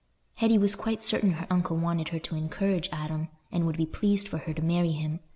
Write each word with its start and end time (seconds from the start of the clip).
Hetty 0.37 0.57
was 0.57 0.73
quite 0.73 1.03
certain 1.03 1.33
her 1.33 1.45
uncle 1.51 1.77
wanted 1.77 2.09
her 2.09 2.17
to 2.17 2.35
encourage 2.35 2.89
Adam, 2.91 3.27
and 3.51 3.67
would 3.67 3.77
be 3.77 3.85
pleased 3.85 4.27
for 4.27 4.39
her 4.39 4.53
to 4.55 4.61
marry 4.63 4.93
him. 4.93 5.19